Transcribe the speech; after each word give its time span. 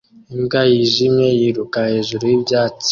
Imbwa 0.35 0.61
yijimye 0.71 1.27
yiruka 1.39 1.79
hejuru 1.93 2.23
yibyatsi 2.31 2.79